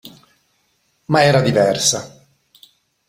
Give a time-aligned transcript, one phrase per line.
[1.11, 1.99] Ma era diversa.